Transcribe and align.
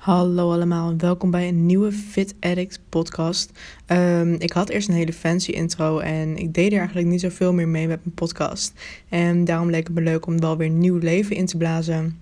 Hallo 0.00 0.52
allemaal 0.52 0.90
en 0.90 0.98
welkom 0.98 1.30
bij 1.30 1.48
een 1.48 1.66
nieuwe 1.66 1.92
Fit 1.92 2.34
Addict 2.40 2.80
podcast. 2.88 3.52
Ehm, 3.86 4.32
ik 4.32 4.52
had 4.52 4.68
eerst 4.68 4.88
een 4.88 4.94
hele 4.94 5.12
fancy 5.12 5.50
intro 5.50 5.98
en 5.98 6.36
ik 6.36 6.54
deed 6.54 6.72
er 6.72 6.78
eigenlijk 6.78 7.08
niet 7.08 7.20
zoveel 7.20 7.52
meer 7.52 7.68
mee 7.68 7.86
met 7.86 8.04
mijn 8.04 8.14
podcast. 8.14 8.72
En 9.08 9.44
daarom 9.44 9.70
leek 9.70 9.86
het 9.86 9.96
me 9.96 10.02
leuk 10.02 10.26
om 10.26 10.40
wel 10.40 10.56
weer 10.56 10.70
nieuw 10.70 10.98
leven 10.98 11.36
in 11.36 11.46
te 11.46 11.56
blazen. 11.56 12.19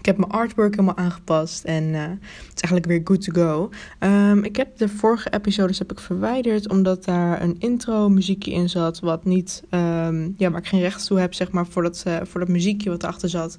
Ik 0.00 0.06
heb 0.06 0.16
mijn 0.16 0.30
artwork 0.30 0.70
helemaal 0.70 0.96
aangepast 0.96 1.64
en 1.64 1.84
uh, 1.84 2.00
het 2.00 2.54
is 2.54 2.62
eigenlijk 2.62 2.86
weer 2.86 3.00
good 3.04 3.24
to 3.24 3.32
go. 3.32 3.70
Um, 3.98 4.44
ik 4.44 4.56
heb 4.56 4.78
de 4.78 4.88
vorige 4.88 5.30
episodes 5.30 5.78
heb 5.78 5.92
ik 5.92 6.00
verwijderd 6.00 6.68
omdat 6.68 7.04
daar 7.04 7.42
een 7.42 7.56
intro 7.58 8.08
muziekje 8.08 8.50
in 8.50 8.68
zat 8.68 9.00
wat 9.00 9.24
niet, 9.24 9.62
um, 9.70 10.34
ja, 10.36 10.50
waar 10.50 10.60
ik 10.60 10.66
geen 10.66 10.80
recht 10.80 11.06
toe 11.06 11.18
heb 11.18 11.34
zeg 11.34 11.50
maar 11.50 11.66
voor 11.66 11.82
dat, 11.82 12.04
uh, 12.06 12.16
voor 12.22 12.40
dat 12.40 12.48
muziekje 12.48 12.90
wat 12.90 13.02
erachter 13.02 13.28
zat. 13.28 13.58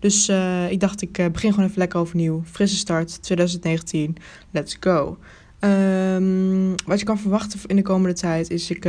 Dus 0.00 0.28
uh, 0.28 0.70
ik 0.70 0.80
dacht 0.80 1.02
ik 1.02 1.12
begin 1.32 1.52
gewoon 1.52 1.68
even 1.68 1.78
lekker 1.78 2.00
overnieuw. 2.00 2.42
Frisse 2.44 2.76
start 2.76 3.22
2019, 3.22 4.16
let's 4.50 4.76
go. 4.80 5.18
Um, 5.60 6.74
wat 6.86 6.98
je 6.98 7.04
kan 7.04 7.18
verwachten 7.18 7.60
in 7.66 7.76
de 7.76 7.82
komende 7.82 8.14
tijd 8.14 8.50
is 8.50 8.70
ik 8.70 8.84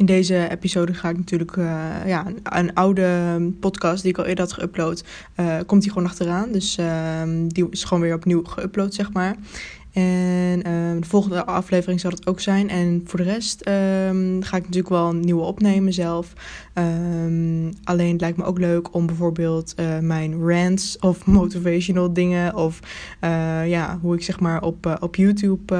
in 0.00 0.06
deze 0.06 0.48
episode 0.50 0.94
ga 0.94 1.08
ik 1.08 1.16
natuurlijk 1.16 1.56
uh, 1.56 1.66
ja, 2.06 2.26
een, 2.42 2.74
oude 2.74 3.38
podcast 3.60 4.02
die 4.02 4.10
ik 4.10 4.18
al 4.18 4.24
eerder 4.24 4.44
had 4.44 4.60
geüpload, 4.60 5.06
uh, 5.36 5.56
komt 5.66 5.82
die 5.82 5.92
gewoon 5.92 6.08
achteraan. 6.08 6.52
Dus 6.52 6.78
uh, 6.78 7.22
die 7.46 7.66
is 7.70 7.84
gewoon 7.84 8.02
weer 8.02 8.14
opnieuw 8.14 8.42
geüpload, 8.42 8.88
zeg 8.88 9.12
maar. 9.12 9.36
En 9.92 10.62
ehm, 10.62 11.00
de 11.00 11.06
volgende 11.06 11.44
aflevering 11.44 12.00
zal 12.00 12.10
het 12.10 12.26
ook 12.26 12.40
zijn. 12.40 12.68
En 12.68 13.02
voor 13.04 13.18
de 13.18 13.24
rest 13.24 13.68
um, 13.68 14.42
ga 14.42 14.56
ik 14.56 14.62
natuurlijk 14.62 14.88
wel 14.88 15.08
een 15.08 15.20
nieuwe 15.20 15.42
opnemen 15.42 15.92
zelf. 15.92 16.32
Alleen 17.84 18.12
het 18.12 18.20
lijkt 18.20 18.36
me 18.36 18.44
ook 18.44 18.58
leuk 18.58 18.94
om 18.94 19.06
bijvoorbeeld 19.06 19.74
uh, 19.80 19.98
mijn 19.98 20.48
rants 20.48 20.98
of 20.98 21.26
motivational 21.40 22.12
dingen. 22.12 22.56
Of 22.56 22.80
ja, 23.66 23.98
hoe 24.02 24.14
ik 24.14 24.22
zeg 24.22 24.40
maar 24.40 24.62
op, 24.62 24.98
op 25.00 25.16
YouTube 25.16 25.76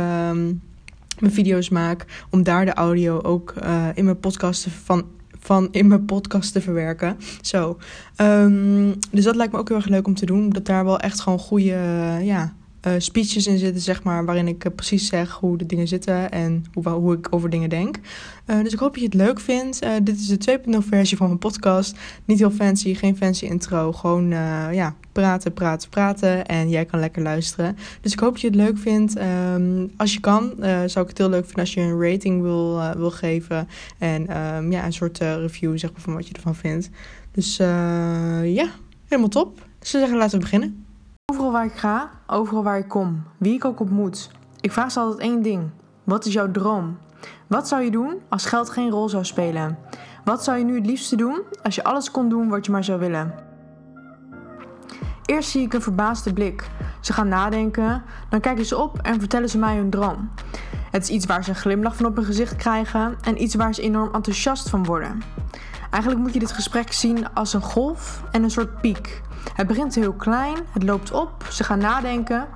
mijn 1.21 1.33
video's 1.33 1.69
maak, 1.69 2.07
om 2.31 2.43
daar 2.43 2.65
de 2.65 2.75
audio 2.75 3.21
ook 3.21 3.55
uh, 3.63 3.87
in 3.95 4.05
mijn 4.05 4.21
podcast 4.21 4.67
van 4.85 5.05
van 5.43 5.69
in 5.71 5.87
mijn 5.87 6.05
podcast 6.05 6.53
te 6.53 6.61
verwerken. 6.61 7.17
Zo. 7.41 7.79
Um, 8.17 8.95
dus 9.11 9.25
dat 9.25 9.37
lijkt 9.37 9.53
me 9.53 9.59
ook 9.59 9.69
heel 9.69 9.77
erg 9.77 9.87
leuk 9.87 10.07
om 10.07 10.15
te 10.15 10.27
doen. 10.27 10.51
Dat 10.51 10.67
daar 10.67 10.85
wel 10.85 10.99
echt 10.99 11.21
gewoon 11.21 11.39
goede, 11.39 11.79
ja, 12.23 12.55
uh, 12.87 12.93
speeches 12.99 13.47
in 13.47 13.59
zitten, 13.59 13.83
zeg 13.83 14.03
maar, 14.03 14.25
waarin 14.25 14.49
ik 14.49 14.65
uh, 14.65 14.75
precies 14.75 15.07
zeg 15.07 15.31
hoe 15.31 15.57
de 15.57 15.67
dingen 15.67 15.89
zitten 15.89 16.31
en 16.31 16.65
hoe, 16.73 16.89
hoe 16.89 17.17
ik 17.17 17.27
over 17.31 17.51
dingen 17.51 17.69
denk. 17.69 17.99
Uh, 18.47 18.63
dus 18.63 18.73
ik 18.73 18.79
hoop 18.79 18.91
dat 18.91 19.01
je 19.01 19.05
het 19.05 19.15
leuk 19.15 19.41
vindt. 19.41 19.87
dit 20.03 20.19
is 20.19 20.27
de 20.27 20.61
2.0 20.65 20.77
versie 20.89 21.17
van 21.17 21.27
mijn 21.27 21.39
podcast. 21.39 21.99
Niet 22.25 22.39
heel 22.39 22.51
fancy, 22.51 22.95
geen 22.95 23.17
fancy 23.17 23.45
intro. 23.45 23.93
Gewoon 23.93 24.29
ja, 24.73 24.95
praten, 25.13 25.53
praten, 25.53 25.89
praten. 25.89 26.47
En 26.47 26.69
jij 26.69 26.85
kan 26.85 27.01
lekker 27.01 27.23
luisteren. 27.23 27.77
Dus 28.01 28.13
ik 28.13 28.19
hoop 28.19 28.33
dat 28.33 28.41
je 28.41 28.47
het 28.47 28.57
leuk 28.57 28.79
vindt. 28.79 29.21
Um, 29.21 29.91
als 29.97 30.13
je 30.13 30.21
kan, 30.21 30.53
zou 30.61 31.01
ik 31.01 31.09
het 31.09 31.19
heel 31.19 31.29
leuk 31.29 31.45
vinden 31.45 31.61
als 31.61 31.75
je 31.75 31.81
een 31.81 32.03
rating 32.03 32.43
wil, 32.43 32.95
wil 32.97 33.11
geven. 33.11 33.69
En 33.99 34.37
um, 34.37 34.73
ja, 34.73 34.85
een 34.85 34.93
soort 34.93 35.19
review 35.19 35.79
zeg 35.79 35.93
maar, 35.93 36.01
van 36.01 36.15
wat 36.15 36.29
je 36.29 36.35
ervan 36.35 36.55
vindt. 36.55 36.91
Dus 37.33 37.57
ja, 37.57 38.71
helemaal 39.05 39.29
top. 39.29 39.67
Dus 39.79 39.91
zeggen, 39.91 40.17
laten 40.17 40.39
we 40.39 40.45
beginnen. 40.45 40.85
Overal 41.31 41.53
waar 41.53 41.65
ik 41.65 41.77
ga, 41.77 42.11
overal 42.27 42.63
waar 42.63 42.79
ik 42.79 42.89
kom, 42.89 43.23
wie 43.39 43.55
ik 43.55 43.65
ook 43.65 43.81
ontmoet. 43.81 44.31
Ik 44.61 44.73
vraag 44.73 44.91
ze 44.91 45.01
altijd 45.01 45.21
één 45.21 45.43
ding. 45.43 45.71
Wat 46.05 46.27
is 46.27 46.33
jouw 46.33 46.51
droom? 46.51 46.99
Wat 47.47 47.69
zou 47.69 47.83
je 47.83 47.91
doen 47.91 48.21
als 48.29 48.47
geld 48.47 48.71
geen 48.71 48.91
rol 48.91 49.09
zou 49.09 49.25
spelen? 49.25 49.79
Wat 50.25 50.45
zou 50.45 50.59
je 50.59 50.65
nu 50.65 50.75
het 50.75 50.87
liefste 50.87 51.17
doen 51.17 51.43
als 51.63 51.75
je 51.75 51.85
alles 51.85 52.11
kon 52.11 52.29
doen 52.29 52.49
wat 52.49 52.67
je 52.67 52.73
maar 52.73 52.85
zou 52.85 52.99
willen? 52.99 53.35
Eerst 55.25 55.51
zie 55.51 55.63
ik 55.63 55.73
een 55.73 55.83
verbaasde 55.83 56.33
blik. 56.33 56.71
Ze 57.01 57.13
gaan 57.13 57.29
nadenken, 57.29 58.03
dan 58.29 58.41
kijken 58.41 58.65
ze 58.65 58.79
op 58.79 58.99
en 58.99 59.19
vertellen 59.21 59.49
ze 59.49 59.59
mij 59.59 59.77
hun 59.77 59.91
droom. 59.91 60.31
Het 60.91 61.03
is 61.03 61.09
iets 61.09 61.27
waar 61.27 61.45
ze 61.45 61.51
een 61.51 61.57
glimlach 61.57 61.97
van 61.97 62.07
op 62.07 62.17
hun 62.17 62.25
gezicht 62.25 62.57
krijgen 62.57 63.17
en 63.23 63.43
iets 63.43 63.55
waar 63.55 63.75
ze 63.75 63.83
enorm 63.83 64.15
enthousiast 64.15 64.69
van 64.69 64.85
worden. 64.85 65.23
Eigenlijk 65.91 66.23
moet 66.23 66.33
je 66.33 66.39
dit 66.39 66.53
gesprek 66.53 66.93
zien 66.93 67.35
als 67.35 67.53
een 67.53 67.63
golf 67.63 68.23
en 68.31 68.43
een 68.43 68.51
soort 68.51 68.81
piek. 68.81 69.23
Het 69.55 69.67
begint 69.67 69.95
heel 69.95 70.13
klein, 70.13 70.57
het 70.73 70.83
loopt 70.83 71.11
op, 71.11 71.45
ze 71.51 71.65
gaan 71.65 71.79
nadenken. 71.79 72.47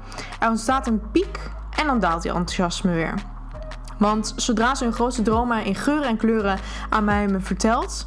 Er 0.40 0.48
ontstaat 0.48 0.86
een 0.86 1.10
piek 1.10 1.50
en 1.76 1.86
dan 1.86 2.00
daalt 2.00 2.22
die 2.22 2.30
enthousiasme 2.30 2.92
weer. 2.92 3.14
Want 3.98 4.32
zodra 4.36 4.74
ze 4.74 4.84
hun 4.84 4.92
grootste 4.92 5.22
dromen 5.22 5.64
in 5.64 5.74
geuren 5.74 6.08
en 6.08 6.16
kleuren 6.16 6.58
aan 6.90 7.04
mij 7.04 7.26
me 7.26 7.40
vertelt, 7.40 8.06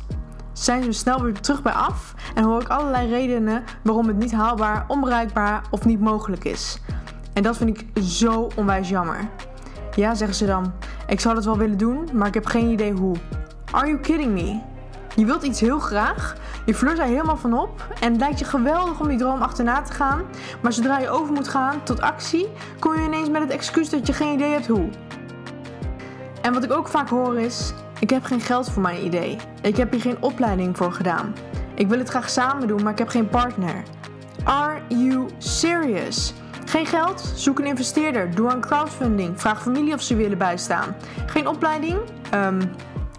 zijn 0.53 0.83
ze 0.83 0.91
snel 0.91 1.21
weer 1.21 1.39
terug 1.39 1.61
bij 1.61 1.73
af 1.73 2.13
en 2.35 2.43
hoor 2.43 2.61
ik 2.61 2.67
allerlei 2.67 3.09
redenen 3.09 3.63
waarom 3.83 4.07
het 4.07 4.17
niet 4.17 4.31
haalbaar, 4.31 4.85
onbereikbaar 4.87 5.61
of 5.69 5.85
niet 5.85 5.99
mogelijk 5.99 6.43
is. 6.43 6.81
En 7.33 7.43
dat 7.43 7.57
vind 7.57 7.69
ik 7.69 8.03
zo 8.03 8.47
onwijs 8.55 8.89
jammer. 8.89 9.29
Ja, 9.95 10.15
zeggen 10.15 10.37
ze 10.37 10.45
dan, 10.45 10.73
ik 11.07 11.19
zou 11.19 11.35
dat 11.35 11.45
wel 11.45 11.57
willen 11.57 11.77
doen, 11.77 12.09
maar 12.13 12.27
ik 12.27 12.33
heb 12.33 12.45
geen 12.45 12.69
idee 12.69 12.91
hoe. 12.91 13.15
Are 13.71 13.87
you 13.87 13.99
kidding 13.99 14.33
me? 14.33 14.61
Je 15.17 15.25
wilt 15.25 15.43
iets 15.43 15.59
heel 15.59 15.79
graag, 15.79 16.35
je 16.65 16.73
flirt 16.73 16.99
er 16.99 17.05
helemaal 17.05 17.37
van 17.37 17.53
op 17.53 17.95
en 17.99 18.11
het 18.11 18.19
lijkt 18.19 18.39
je 18.39 18.45
geweldig 18.45 18.99
om 18.99 19.07
die 19.07 19.17
droom 19.17 19.41
achterna 19.41 19.81
te 19.81 19.93
gaan, 19.93 20.21
maar 20.61 20.73
zodra 20.73 20.99
je 20.99 21.09
over 21.09 21.33
moet 21.33 21.47
gaan 21.47 21.83
tot 21.83 22.01
actie, 22.01 22.47
kom 22.79 22.93
je 22.93 23.03
ineens 23.03 23.29
met 23.29 23.41
het 23.41 23.49
excuus 23.49 23.89
dat 23.89 24.07
je 24.07 24.13
geen 24.13 24.33
idee 24.33 24.51
hebt 24.51 24.67
hoe. 24.67 24.89
En 26.41 26.53
wat 26.53 26.63
ik 26.63 26.71
ook 26.71 26.87
vaak 26.87 27.09
hoor 27.09 27.39
is: 27.39 27.73
ik 27.99 28.09
heb 28.09 28.23
geen 28.23 28.41
geld 28.41 28.69
voor 28.69 28.81
mijn 28.81 29.05
idee. 29.05 29.37
Ik 29.61 29.77
heb 29.77 29.91
hier 29.91 30.01
geen 30.01 30.17
opleiding 30.19 30.77
voor 30.77 30.91
gedaan. 30.91 31.33
Ik 31.75 31.87
wil 31.87 31.97
het 31.99 32.09
graag 32.09 32.29
samen 32.29 32.67
doen, 32.67 32.83
maar 32.83 32.91
ik 32.91 32.97
heb 32.97 33.09
geen 33.09 33.29
partner. 33.29 33.83
Are 34.43 34.81
you 34.87 35.25
serious? 35.37 36.33
Geen 36.65 36.85
geld? 36.85 37.31
Zoek 37.35 37.59
een 37.59 37.65
investeerder. 37.65 38.35
Doe 38.35 38.51
een 38.51 38.61
crowdfunding. 38.61 39.41
Vraag 39.41 39.61
familie 39.61 39.93
of 39.93 40.01
ze 40.01 40.15
willen 40.15 40.37
bijstaan. 40.37 40.95
Geen 41.25 41.47
opleiding? 41.47 41.97
Um, 42.33 42.59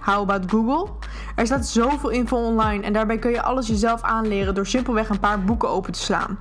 how 0.09 0.21
about 0.21 0.51
Google? 0.51 0.89
Er 1.37 1.47
staat 1.47 1.67
zoveel 1.67 2.09
info 2.09 2.37
online 2.37 2.85
en 2.85 2.93
daarbij 2.93 3.19
kun 3.19 3.31
je 3.31 3.43
alles 3.43 3.67
jezelf 3.67 4.03
aanleren 4.03 4.55
door 4.55 4.67
simpelweg 4.67 5.09
een 5.09 5.21
paar 5.21 5.45
boeken 5.45 5.69
open 5.69 5.93
te 5.93 5.99
slaan. 5.99 6.39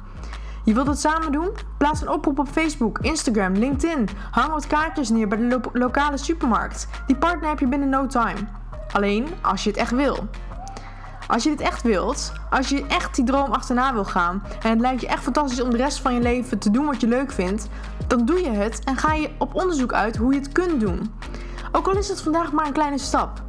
Je 0.63 0.73
wilt 0.73 0.88
het 0.88 1.00
samen 1.00 1.31
doen? 1.31 1.50
Plaats 1.77 2.01
een 2.01 2.09
oproep 2.09 2.39
op 2.39 2.47
Facebook, 2.47 3.00
Instagram, 3.00 3.53
LinkedIn. 3.53 4.09
Hang 4.31 4.51
wat 4.51 4.67
kaartjes 4.67 5.09
neer 5.09 5.27
bij 5.27 5.38
de 5.38 5.47
lo 5.47 5.59
lokale 5.73 6.17
supermarkt. 6.17 6.88
Die 7.07 7.16
partner 7.16 7.50
heb 7.50 7.59
je 7.59 7.67
binnen 7.67 7.89
no 7.89 8.07
time. 8.07 8.47
Alleen 8.91 9.27
als 9.41 9.63
je 9.63 9.69
het 9.69 9.79
echt 9.79 9.91
wil. 9.91 10.27
Als 11.27 11.44
je 11.44 11.50
dit 11.50 11.61
echt 11.61 11.81
wilt, 11.81 12.31
als 12.50 12.69
je 12.69 12.85
echt 12.88 13.16
die 13.16 13.25
droom 13.25 13.51
achterna 13.51 13.94
wil 13.94 14.06
gaan 14.06 14.44
en 14.61 14.69
het 14.69 14.79
lijkt 14.79 15.01
je 15.01 15.07
echt 15.07 15.23
fantastisch 15.23 15.61
om 15.61 15.69
de 15.69 15.77
rest 15.77 16.00
van 16.00 16.13
je 16.13 16.22
leven 16.22 16.59
te 16.59 16.72
doen 16.72 16.85
wat 16.85 17.01
je 17.01 17.07
leuk 17.07 17.31
vindt, 17.31 17.67
dan 18.07 18.25
doe 18.25 18.44
je 18.44 18.50
het 18.50 18.81
en 18.83 18.97
ga 18.97 19.13
je 19.13 19.29
op 19.38 19.56
onderzoek 19.56 19.94
uit 19.94 20.17
hoe 20.17 20.33
je 20.33 20.39
het 20.39 20.51
kunt 20.51 20.79
doen. 20.79 21.13
Ook 21.72 21.88
al 21.88 21.97
is 21.97 22.07
het 22.07 22.22
vandaag 22.22 22.51
maar 22.51 22.66
een 22.66 22.73
kleine 22.73 22.97
stap. 22.97 23.45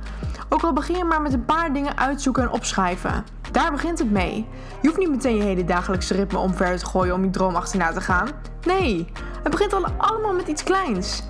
Ook 0.48 0.62
al 0.62 0.72
begin 0.72 0.96
je 0.96 1.04
maar 1.04 1.22
met 1.22 1.32
een 1.32 1.44
paar 1.44 1.72
dingen 1.72 1.98
uitzoeken 1.98 2.42
en 2.42 2.50
opschrijven. 2.50 3.24
Daar 3.52 3.70
begint 3.70 3.98
het 3.98 4.10
mee. 4.10 4.46
Je 4.82 4.88
hoeft 4.88 5.00
niet 5.00 5.10
meteen 5.10 5.36
je 5.36 5.42
hele 5.42 5.64
dagelijkse 5.64 6.14
ritme 6.14 6.38
omver 6.38 6.78
te 6.78 6.86
gooien 6.86 7.14
om 7.14 7.24
je 7.24 7.30
droom 7.30 7.54
achterna 7.54 7.92
te 7.92 8.00
gaan. 8.00 8.28
Nee, 8.66 9.08
het 9.42 9.50
begint 9.50 9.72
al 9.72 9.86
allemaal 9.96 10.32
met 10.32 10.48
iets 10.48 10.62
kleins. 10.62 11.22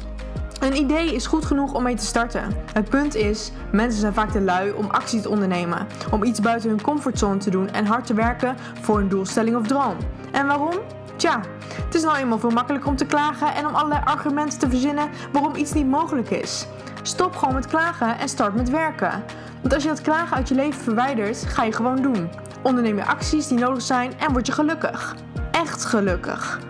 Een 0.61 0.77
idee 0.77 1.15
is 1.15 1.27
goed 1.27 1.45
genoeg 1.45 1.75
om 1.75 1.83
mee 1.83 1.95
te 1.95 2.05
starten. 2.05 2.43
Het 2.73 2.89
punt 2.89 3.15
is, 3.15 3.53
mensen 3.73 4.01
zijn 4.01 4.15
vaak 4.15 4.31
te 4.31 4.41
lui 4.41 4.71
om 4.71 4.91
actie 4.91 5.21
te 5.21 5.29
ondernemen, 5.29 5.87
om 6.11 6.23
iets 6.23 6.41
buiten 6.41 6.69
hun 6.69 6.83
comfortzone 6.83 7.39
te 7.39 7.51
doen 7.51 7.71
en 7.71 7.87
hard 7.87 8.07
te 8.07 8.15
werken 8.15 8.57
voor 8.81 8.99
een 8.99 9.09
doelstelling 9.09 9.57
of 9.57 9.67
droom. 9.67 9.97
En 10.33 10.47
waarom? 10.47 10.75
Tja, 11.17 11.41
het 11.85 11.95
is 11.95 12.03
nou 12.03 12.17
eenmaal 12.17 12.39
veel 12.39 12.51
makkelijker 12.51 12.91
om 12.91 12.97
te 12.97 13.07
klagen 13.07 13.55
en 13.55 13.67
om 13.67 13.75
allerlei 13.75 14.01
argumenten 14.05 14.59
te 14.59 14.69
verzinnen 14.69 15.09
waarom 15.33 15.55
iets 15.55 15.73
niet 15.73 15.89
mogelijk 15.89 16.31
is. 16.31 16.67
Stop 17.09 17.37
gewoon 17.37 17.55
met 17.55 17.67
klagen 17.67 18.19
en 18.19 18.29
start 18.29 18.55
met 18.55 18.71
werken. 18.71 19.25
Want 19.61 19.75
als 19.75 19.83
je 19.83 19.89
dat 19.89 20.01
klagen 20.01 20.37
uit 20.37 20.49
je 20.49 20.55
leven 20.55 20.81
verwijdert, 20.81 21.45
ga 21.47 21.65
je 21.65 21.73
gewoon 21.73 22.03
doen. 22.03 22.31
Onderneem 22.63 22.97
je 22.97 23.05
acties 23.05 23.49
die 23.49 23.59
nodig 23.59 23.83
zijn 23.83 24.19
en 24.19 24.33
word 24.33 24.47
je 24.47 24.53
gelukkig. 24.53 25.17
Echt 25.51 25.85
gelukkig. 25.85 26.61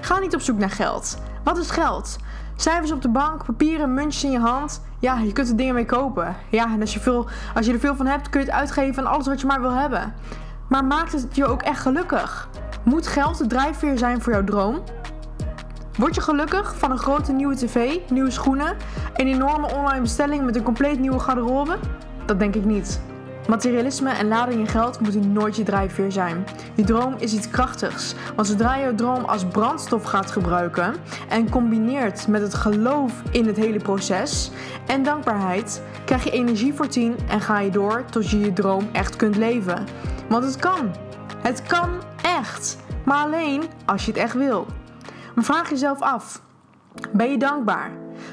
Ga 0.00 0.18
niet 0.18 0.34
op 0.34 0.40
zoek 0.40 0.58
naar 0.58 0.70
geld. 0.70 1.18
Wat 1.44 1.58
is 1.58 1.70
geld? 1.70 2.16
Cijfers 2.56 2.92
op 2.92 3.02
de 3.02 3.08
bank, 3.08 3.44
papieren, 3.44 3.94
muntjes 3.94 4.24
in 4.24 4.30
je 4.30 4.38
hand. 4.38 4.82
Ja, 4.98 5.18
je 5.18 5.32
kunt 5.32 5.48
er 5.48 5.56
dingen 5.56 5.74
mee 5.74 5.86
kopen. 5.86 6.36
Ja, 6.50 6.64
en 6.64 6.80
als 6.80 6.94
je, 6.94 7.00
veel, 7.00 7.28
als 7.54 7.66
je 7.66 7.72
er 7.72 7.80
veel 7.80 7.96
van 7.96 8.06
hebt, 8.06 8.28
kun 8.28 8.40
je 8.40 8.46
het 8.46 8.54
uitgeven 8.54 9.06
aan 9.06 9.12
alles 9.12 9.26
wat 9.26 9.40
je 9.40 9.46
maar 9.46 9.60
wil 9.60 9.74
hebben. 9.74 10.14
Maar 10.68 10.84
maakt 10.84 11.12
het 11.12 11.36
je 11.36 11.46
ook 11.46 11.62
echt 11.62 11.80
gelukkig? 11.80 12.48
Moet 12.82 13.06
geld 13.06 13.38
de 13.38 13.46
drijfveer 13.46 13.98
zijn 13.98 14.22
voor 14.22 14.32
jouw 14.32 14.44
droom? 14.44 14.82
Word 15.98 16.14
je 16.14 16.20
gelukkig 16.20 16.74
van 16.76 16.90
een 16.90 16.98
grote 16.98 17.32
nieuwe 17.32 17.56
tv, 17.56 17.96
nieuwe 18.10 18.30
schoenen, 18.30 18.76
een 19.14 19.26
enorme 19.26 19.74
online 19.74 20.00
bestelling 20.00 20.44
met 20.44 20.56
een 20.56 20.62
compleet 20.62 20.98
nieuwe 20.98 21.18
garderobe? 21.18 21.78
Dat 22.26 22.38
denk 22.38 22.54
ik 22.54 22.64
niet. 22.64 23.00
Materialisme 23.48 24.10
en 24.10 24.28
lading 24.28 24.60
in 24.60 24.66
geld 24.66 25.00
moeten 25.00 25.32
nooit 25.32 25.56
je 25.56 25.62
drijfveer 25.62 26.12
zijn. 26.12 26.46
Je 26.74 26.84
droom 26.84 27.14
is 27.18 27.34
iets 27.34 27.50
krachtigs, 27.50 28.14
want 28.36 28.48
zodra 28.48 28.76
je 28.76 28.94
droom 28.94 29.24
als 29.24 29.44
brandstof 29.44 30.04
gaat 30.04 30.30
gebruiken 30.30 30.94
en 31.28 31.50
combineert 31.50 32.26
met 32.28 32.42
het 32.42 32.54
geloof 32.54 33.12
in 33.30 33.46
het 33.46 33.56
hele 33.56 33.78
proces 33.78 34.50
en 34.86 35.02
dankbaarheid, 35.02 35.82
krijg 36.04 36.24
je 36.24 36.30
energie 36.30 36.74
voor 36.74 36.88
tien 36.88 37.16
en 37.28 37.40
ga 37.40 37.60
je 37.60 37.70
door 37.70 38.04
tot 38.10 38.30
je 38.30 38.40
je 38.40 38.52
droom 38.52 38.88
echt 38.92 39.16
kunt 39.16 39.36
leven. 39.36 39.86
Want 40.28 40.44
het 40.44 40.56
kan. 40.56 40.94
Het 41.42 41.62
kan 41.62 41.90
echt, 42.22 42.76
maar 43.04 43.24
alleen 43.24 43.62
als 43.84 44.04
je 44.04 44.10
het 44.10 44.20
echt 44.20 44.34
wil. 44.34 44.66
Vraag 45.42 45.70
jezelf 45.70 46.00
af: 46.00 46.42
ben 47.12 47.30
je 47.30 47.38
dankbaar? 47.38 47.90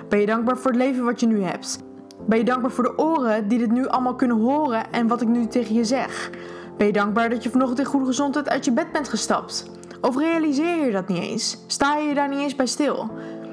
Ben 0.10 0.19
je 0.19 0.25
dankbaar 0.25 0.57
voor 0.57 0.72
het 0.72 0.80
leven 0.80 1.04
wat 1.04 1.19
je 1.19 1.28
nu 1.28 1.44
hebt? 1.44 1.80
Ben 2.28 2.38
je 2.38 2.44
dankbaar 2.44 2.72
voor 2.72 2.84
de 2.84 2.98
oren 2.98 3.48
die 3.48 3.60
dit 3.60 3.72
nu 3.72 3.88
allemaal 3.88 4.16
kunnen 4.16 4.38
horen 4.38 4.92
en 4.92 5.07
wat 5.07 5.22
ik 5.22 5.28
nu 5.28 5.48
tegen 5.48 5.75
je 5.75 5.84
zeg? 5.84 6.30
Ben 6.78 6.88
je 6.88 6.94
dankbaar 6.94 7.30
dat 7.30 7.44
je 7.44 7.50
vanochtend 7.50 7.80
in 7.80 7.86
goede 7.86 8.06
gezondheid 8.06 8.50
uit 8.50 8.66
je 8.66 8.72
bed 8.72 8.92
bent 8.92 9.10
gestapt? 9.10 9.72
Of 10.02 10.18
realiseer 10.18 10.86
je 10.86 10.92
dat 10.92 11.07
niet 11.07 11.22
eens? 11.24 11.57
Sta 11.68 11.98
je 11.98 12.13
daar 12.13 12.30
niet 12.30 12.40
eens 12.40 12.56
bij 12.56 12.66
stil? 12.66 13.10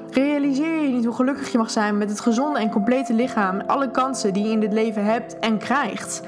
Realiseer 0.09 0.81
je 0.81 0.89
niet 0.89 1.05
hoe 1.05 1.15
gelukkig 1.15 1.51
je 1.51 1.57
mag 1.57 1.71
zijn 1.71 1.97
met 1.97 2.09
het 2.09 2.19
gezonde 2.19 2.59
en 2.59 2.69
complete 2.69 3.13
lichaam 3.13 3.59
en 3.59 3.67
alle 3.67 3.91
kansen 3.91 4.33
die 4.33 4.43
je 4.43 4.51
in 4.51 4.59
dit 4.59 4.73
leven 4.73 5.05
hebt 5.05 5.39
en 5.39 5.57
krijgt? 5.57 6.21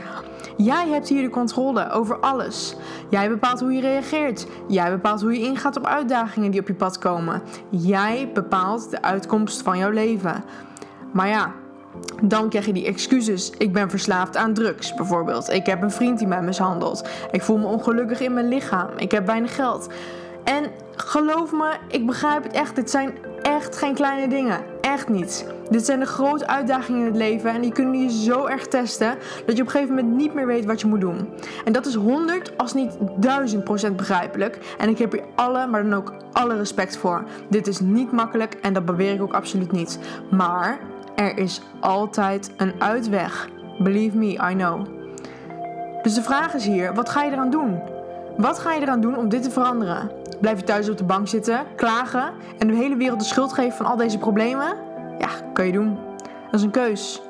Jij 0.57 0.88
hebt 0.88 1.07
hier 1.07 1.22
de 1.22 1.30
controle 1.30 1.90
over 1.90 2.19
alles. 2.19 2.75
Jij 3.10 3.30
bepaalt 3.30 3.60
hoe 3.60 3.72
je 3.72 3.81
reageert. 3.81 4.48
Jij 4.68 4.90
bepaalt 4.90 5.22
hoe 5.22 5.34
je 5.34 5.46
ingaat 5.46 5.78
op 5.78 5.86
uitdagingen 5.86 6.52
die 6.52 6.60
op 6.60 6.68
je 6.68 6.74
pad 6.74 6.98
komen. 6.98 7.42
Jij 7.69 8.31
bepaalt 8.34 8.92
de 8.92 9.02
uitkomst 9.02 9.62
van 9.62 9.78
jouw 9.78 9.90
leven. 9.90 10.44
Maar 11.13 11.28
ja, 11.28 11.52
dan 12.24 12.50
krijg 12.50 12.66
je 12.66 12.74
die 12.74 12.86
excuses. 12.86 13.50
Ik 13.50 13.74
ben 13.74 13.90
verslaafd 13.90 14.38
aan 14.38 14.54
drugs, 14.54 14.94
bijvoorbeeld. 14.94 15.50
Ik 15.50 15.66
heb 15.66 15.81
een 15.81 15.92
vriend 15.92 16.18
die 16.18 16.28
mij 16.28 16.42
mishandelt. 16.42 17.10
Ik 17.31 17.42
voel 17.42 17.57
me 17.57 17.66
ongelukkig 17.66 18.19
in 18.19 18.34
mijn 18.34 18.48
lichaam. 18.48 18.90
Ik 18.98 19.12
heb 19.12 19.25
weinig 19.25 19.56
geld. 19.56 19.90
En 20.44 20.72
geloof 20.96 21.52
me, 21.52 21.78
ik 21.88 22.06
begrijp 22.06 22.44
het 22.44 22.54
echt. 22.54 22.75
Dit 22.75 22.90
zijn 22.90 23.13
echt 23.56 23.75
geen 23.78 23.94
kleine 23.94 24.28
dingen. 24.28 24.60
Echt 24.81 25.10
niet. 25.10 25.46
Dit 25.69 25.86
zijn 25.86 26.00
de 26.00 26.06
grote 26.06 26.48
uitdagingen 26.48 27.00
in 27.00 27.06
het 27.06 27.16
leven 27.16 27.52
en 27.52 27.62
die 27.62 27.72
kunnen 27.72 28.02
je 28.02 28.12
zo 28.12 28.46
erg 28.46 28.68
testen 28.68 29.18
dat 29.46 29.56
je 29.56 29.62
op 29.62 29.68
een 29.68 29.74
gegeven 29.74 29.96
moment 29.96 30.16
niet 30.16 30.34
meer 30.34 30.48
weet 30.48 30.66
wat 30.66 30.81
je 30.81 30.88
moet 30.88 31.02
doen. 31.02 31.30
En 31.66 31.74
dat 31.74 31.86
is 31.86 31.96
100 31.96 32.57
als 32.57 32.74
niet 32.74 32.98
1000 33.18 33.63
procent 33.63 33.96
begrijpelijk. 33.96 34.75
En 34.78 34.90
ik 34.90 34.98
heb 34.98 35.12
hier 35.12 35.24
alle, 35.36 35.68
maar 35.68 35.84
dan 35.84 35.94
ook 35.94 36.13
alle 36.31 36.57
respect 36.57 36.98
voor. 36.98 37.24
Dit 37.50 37.68
is 37.68 37.80
niet 37.80 38.12
makkelijk 38.12 38.54
en 38.54 38.74
dat 38.74 38.86
beweer 38.86 39.13
ik 39.13 39.22
ook 39.22 39.34
absoluut 39.34 39.72
niet. 39.72 40.00
Maar 40.31 40.80
er 41.16 41.38
is 41.38 41.62
altijd 41.80 42.52
een 42.57 42.74
uitweg. 42.80 43.50
Believe 43.80 44.18
me, 44.18 44.31
I 44.31 44.56
know. 44.56 44.86
Dus 46.02 46.13
de 46.13 46.24
vraag 46.24 46.54
is 46.54 46.66
hier: 46.66 46.94
wat 46.94 47.10
ga 47.10 47.24
je 47.24 47.31
eraan 47.31 47.50
doen? 47.50 47.80
Wat 48.38 48.60
ga 48.60 48.74
je 48.74 48.81
eraan 48.81 49.02
doen 49.02 49.18
om 49.18 49.30
dit 49.30 49.44
te 49.44 49.52
veranderen? 49.52 50.12
Blijf 50.40 50.60
je 50.60 50.66
thuis 50.66 50.90
op 50.90 50.98
de 50.98 51.04
bank 51.04 51.28
zitten, 51.28 51.66
klagen 51.76 52.34
en 52.58 52.68
de 52.68 52.76
hele 52.76 52.96
wereld 52.96 53.20
de 53.20 53.26
schuld 53.26 53.54
geven 53.54 53.78
van 53.78 53.86
al 53.86 53.96
deze 53.96 54.18
problemen? 54.18 54.78
Ja, 55.20 55.30
kan 55.54 55.66
je 55.66 55.72
doen. 55.72 55.98
Dat 56.46 56.60
is 56.60 56.62
een 56.62 56.72
keus. 56.72 57.22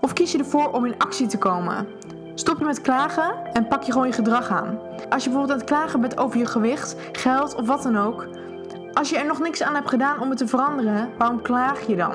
Of 0.00 0.12
kies 0.12 0.32
je 0.32 0.38
ervoor 0.38 0.70
om 0.70 0.86
in 0.86 0.94
actie 0.98 1.26
te 1.26 1.38
komen? 1.38 1.86
Stop 2.34 2.58
je 2.58 2.64
met 2.64 2.80
klagen 2.80 3.34
en 3.52 3.68
pak 3.68 3.82
je 3.82 3.92
gewoon 3.92 4.06
je 4.06 4.12
gedrag 4.12 4.50
aan. 4.50 4.78
Als 5.08 5.24
je 5.24 5.30
bijvoorbeeld 5.30 5.50
aan 5.50 5.58
het 5.58 5.64
klagen 5.64 6.00
bent 6.00 6.18
over 6.18 6.38
je 6.38 6.46
gewicht, 6.46 6.96
geld 7.12 7.54
of 7.54 7.66
wat 7.66 7.82
dan 7.82 7.98
ook. 7.98 8.28
Als 8.92 9.10
je 9.10 9.18
er 9.18 9.26
nog 9.26 9.38
niks 9.38 9.62
aan 9.62 9.74
hebt 9.74 9.88
gedaan 9.88 10.20
om 10.20 10.28
het 10.28 10.38
te 10.38 10.46
veranderen, 10.46 11.10
waarom 11.18 11.42
klaag 11.42 11.86
je 11.86 11.96
dan? 11.96 12.14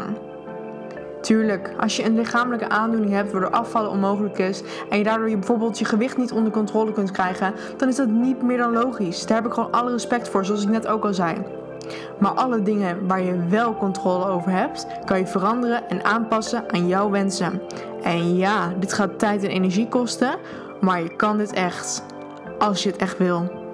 Tuurlijk, 1.21 1.73
als 1.79 1.95
je 1.95 2.05
een 2.05 2.15
lichamelijke 2.15 2.69
aandoening 2.69 3.11
hebt 3.11 3.31
waardoor 3.31 3.51
afvallen 3.51 3.91
onmogelijk 3.91 4.37
is 4.37 4.63
en 4.89 4.97
je 4.97 5.03
daardoor 5.03 5.29
je 5.29 5.37
bijvoorbeeld 5.37 5.79
je 5.79 5.85
gewicht 5.85 6.17
niet 6.17 6.31
onder 6.31 6.51
controle 6.51 6.91
kunt 6.91 7.11
krijgen, 7.11 7.53
dan 7.77 7.87
is 7.87 7.95
dat 7.95 8.07
niet 8.07 8.41
meer 8.41 8.57
dan 8.57 8.73
logisch. 8.73 9.25
Daar 9.25 9.37
heb 9.37 9.45
ik 9.45 9.53
gewoon 9.53 9.71
alle 9.71 9.91
respect 9.91 10.29
voor, 10.29 10.45
zoals 10.45 10.63
ik 10.63 10.69
net 10.69 10.87
ook 10.87 11.05
al 11.05 11.13
zei. 11.13 11.35
Maar 12.19 12.31
alle 12.31 12.61
dingen 12.61 13.07
waar 13.07 13.21
je 13.21 13.47
wel 13.49 13.75
controle 13.75 14.25
over 14.25 14.51
hebt, 14.51 14.87
kan 15.05 15.19
je 15.19 15.27
veranderen 15.27 15.89
en 15.89 16.03
aanpassen 16.03 16.63
aan 16.71 16.87
jouw 16.87 17.09
wensen. 17.09 17.61
En 18.03 18.35
ja, 18.35 18.73
dit 18.79 18.93
gaat 18.93 19.19
tijd 19.19 19.43
en 19.43 19.49
energie 19.49 19.87
kosten, 19.87 20.35
maar 20.81 21.01
je 21.01 21.15
kan 21.15 21.37
dit 21.37 21.53
echt. 21.53 22.03
Als 22.59 22.83
je 22.83 22.89
het 22.89 22.99
echt 22.99 23.17
wil. 23.17 23.65